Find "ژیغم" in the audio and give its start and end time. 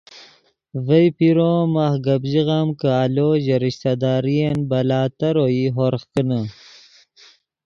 2.31-2.67